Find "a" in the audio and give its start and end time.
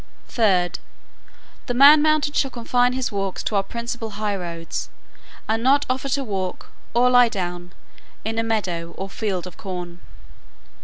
8.39-8.43